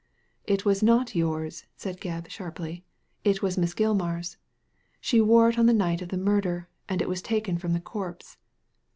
"It 0.47 0.65
was 0.65 0.81
not 0.81 1.13
yours," 1.13 1.65
said 1.77 2.01
Gebb, 2.01 2.27
sharply;" 2.27 2.83
it 3.23 3.43
was 3.43 3.55
Miss 3.55 3.75
Gilmar's. 3.75 4.35
She 4.99 5.21
wore 5.21 5.47
it 5.47 5.59
on 5.59 5.67
the 5.67 5.73
night 5.75 6.01
of 6.01 6.09
the 6.09 6.17
murder, 6.17 6.67
and 6.89 7.03
it 7.03 7.07
was 7.07 7.21
taken 7.21 7.59
from 7.59 7.73
the 7.73 7.81
corpse." 7.81 8.37